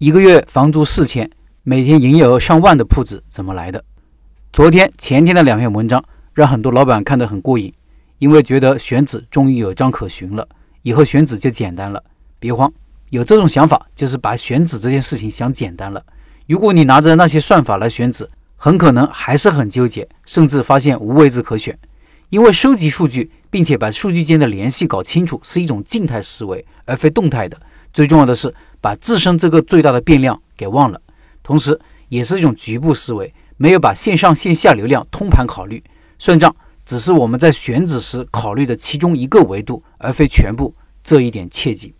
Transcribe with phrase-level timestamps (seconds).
[0.00, 1.30] 一个月房租四千，
[1.62, 3.84] 每天营业额上万的铺子怎么来的？
[4.50, 7.70] 昨天、前天的两篇文章让很多老板看得很过瘾，
[8.18, 10.48] 因为觉得选址终于有章可循了，
[10.80, 12.02] 以后选址就简单了。
[12.38, 12.72] 别慌，
[13.10, 16.02] 有这种想法就是把选址这件事情想简单了。
[16.48, 18.26] 如果你拿着那些算法来选址，
[18.56, 21.78] 很可能还是很纠结，甚至发现无位置可选。
[22.30, 27.60] 因为收集数据，并且把数据间的联系搞清楚，是一种静态思维，而非动态的。
[27.92, 28.54] 最重要的是。
[28.82, 30.98] 把自身这个最大的变量给忘了，
[31.42, 35.84] 同时也是一种局部思维，没有把线上线下流量通盘考虑。
[36.18, 40.74] 算账只是我们在选址时考虑的其中一个维度，而非全部。
[41.04, 41.94] 这一点切记。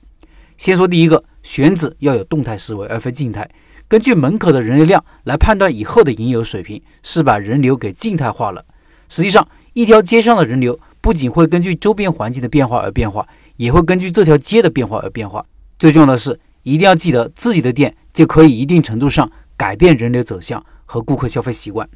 [0.56, 3.46] 先说第一个，选址要有动态思维，而非静态。
[3.86, 8.64] 根据门口的人流量来判断以后的营业水平，是把人流给静态化了。
[9.10, 15.44] 实际上，一条街上的人流不仅会根据周边环境的变化而变化，也会根据这条街的变化而变化。
[15.80, 16.38] 最重要的是。
[16.62, 21.88] 一定要记得，自己的店就可以一定程度上改变人流走向和顾客消费习惯。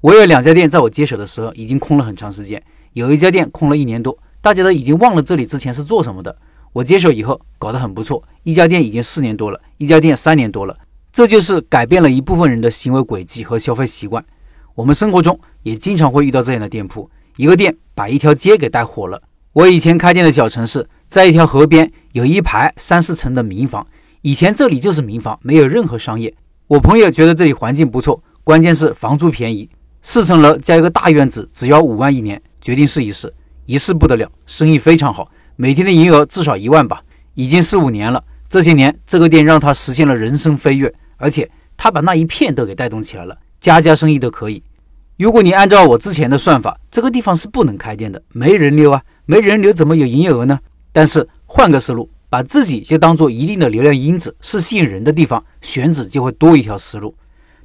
[0.00, 6.36] 我有两家店，在我接手的时候已经空了很长时间，有一家店空了一年多，大家都已经忘了这里之前是做什么的。
[6.72, 10.78] 我接手以后搞得很不错，一家店已经四年多了，一家店三年多了。
[11.10, 14.24] 这就是改变了一部分人的行为轨迹和消费习惯。
[14.76, 19.20] 我们生活中也经常会遇到这样的店铺，一个店把一条街给带火了。
[19.52, 23.86] 我以前开店的小城市，在一条河边有一排三四层的民房。
[24.22, 26.34] 以前这里就是民房，没有任何商业。
[26.66, 29.68] 我朋友觉得这里环境不错，关键是房租便宜，
[30.02, 33.32] 四层楼加一个大院子，只要五万一年，决定试一试。
[33.66, 37.02] 一试不得了，生意非常好，每天的营业额至少一万吧。
[37.34, 44.62] 已经四五年了，这些年这个店让他实现了人生飞跃，而且他把那一片都给带动起来了，家家生意都可以。
[45.18, 50.58] 如果你按照我之前的算法，这个地方是不能开店的，没人流啊，没人流怎么有营业额呢？
[50.96, 52.08] 但是换个思路。
[52.28, 57.14] 把自己就当做一定的流量因子，是吸引人的地方，选址就会多一条思路。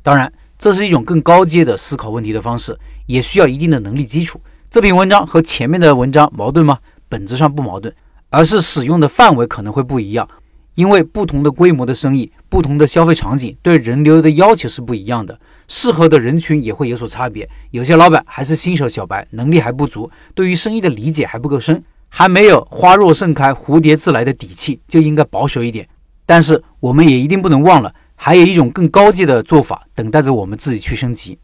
[0.04, 4.40] 当然，这是一种更高阶的思考问题的方式，也需要一定的能力基础。
[4.70, 6.78] 这篇文章和前面的文章矛盾吗？
[7.10, 7.94] 本质上不矛盾，
[8.30, 10.30] 而是使用的范围可能会不一样。
[10.76, 17.50] 因为不同的规模的生意，不同的消费场景，对人流的要求是不一样的，适合的人群也会有所差别。
[17.72, 21.84] 有些老板还是新手小白，能力还不足，对于生意的理解还不够深。
[22.14, 25.88] 还没有花若盛开，蝴蝶自来的底气，就应该保守一点。
[26.26, 31.40] 但是我们也一定不能忘了，还有一种更高级的做法等待着我们自己去升级。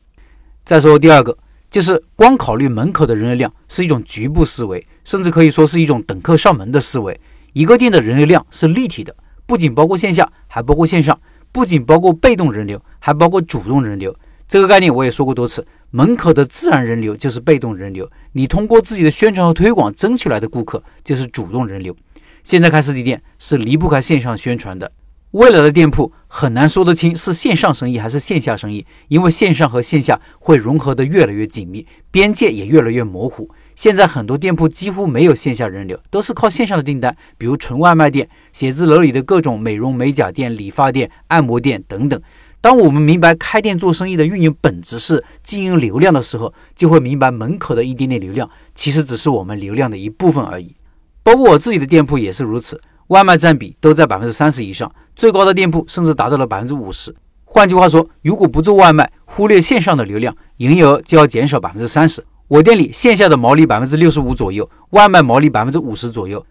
[0.65, 1.35] 再说第二个，
[1.71, 7.17] 就是光考虑门口的人流量是一种局部思维，甚至可以说是一种等客上门的思维。
[7.53, 11.15] 一个店的人流量是立体的，不仅包括线下，还包括线上；
[11.53, 14.13] 不仅包括被动人流，还包括主动人流。
[14.49, 15.65] 这个概念我也说过多次。
[15.91, 21.95] 门口的自然人流就是被动人流，你通过自己的宣传和推广争取来的顾客就是主动人流。
[22.43, 24.91] 现在开实体店是离不开线上宣传的，
[25.31, 33.49] 未来的店铺很难说得清是线上生意还是线下生意，因为线上和线下会融合得越来越紧密，边界也越来越模糊。
[33.75, 42.19] 现在很多店铺几乎没有线下人流，都是靠线上的订单，比如纯外卖店、写字楼里的各种美容美甲店、理发店、按摩店等等。
[42.59, 50.75] 当我们明白开店做生意的运营本质是经营流量的时候，就会明白门口的一点点流量其实只是我们流量的一部分而已。
[51.23, 57.15] 包括我自己的店铺也是如此，外卖占比都在百分之三十以上，最高的店铺甚至达到了百分之五十。
[57.45, 62.25] 换句话说，如果不做外卖，忽略线上的流量，营业额就要减少百分之三十。
[62.47, 66.45] 我店里线下的毛利百分之六十五左右，外卖毛利百分之五十左右。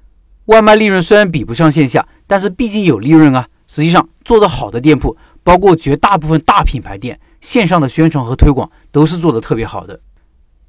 [0.47, 3.49] 外卖利润虽然比不上线下，但是毕竟有利润啊。
[3.67, 5.17] 实际上，做得好的店铺。
[5.47, 10.01] 包括绝大部分大品牌店线上的宣传和推广都是做的特别好的。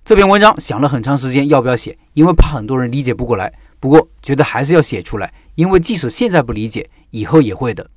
[0.06, 3.52] 这篇文章想了很长时间要不要写，因为怕很多人理解不过来。
[3.80, 7.90] 不过觉得还是要写出来，因为即使现在不理解，以后也会的。